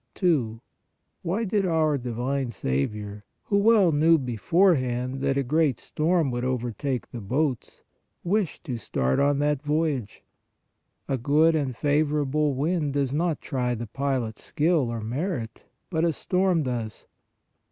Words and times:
2. 0.15 0.59
Why 1.21 1.43
did 1.43 1.63
our 1.63 1.95
divine 1.95 2.49
Saviour, 2.49 3.23
who 3.43 3.59
well 3.59 3.91
knew 3.91 4.17
beforehand 4.17 5.21
that 5.21 5.37
a 5.37 5.43
great 5.43 5.77
storm 5.77 6.31
would 6.31 6.43
overtake 6.43 7.11
the 7.11 7.21
boats, 7.21 7.83
wish 8.23 8.59
to 8.63 8.79
start 8.79 9.19
on 9.19 9.37
that 9.37 9.61
voyage? 9.61 10.23
A 11.07 11.19
good 11.19 11.55
and 11.55 11.77
favorable 11.77 12.55
wind 12.55 12.93
does 12.93 13.13
not 13.13 13.41
try 13.41 13.75
the 13.75 13.85
pilot 13.85 14.39
s 14.39 14.45
skill 14.45 14.89
or 14.89 15.01
merit, 15.01 15.65
but 15.91 16.03
a 16.03 16.13
storm 16.13 16.63
does. 16.63 17.05